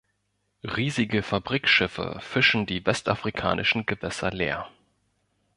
[0.63, 4.67] Riesige Fabrikschiffe fischen die westafrikanischen Gewässer leer.